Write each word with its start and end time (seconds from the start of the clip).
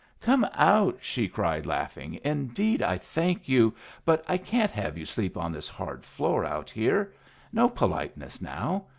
"Come 0.19 0.47
out!" 0.53 0.97
she 0.99 1.27
cried, 1.27 1.67
laughing. 1.67 2.19
"Indeed, 2.23 2.81
I 2.81 2.97
thank 2.97 3.47
you. 3.47 3.75
But 4.03 4.25
I 4.27 4.35
can't 4.39 4.71
have 4.71 4.97
you 4.97 5.05
sleep 5.05 5.37
on 5.37 5.51
this 5.51 5.67
hard 5.69 6.03
floor 6.03 6.43
out 6.43 6.71
here. 6.71 7.13
No 7.53 7.69
politeness, 7.69 8.41
now! 8.41 8.85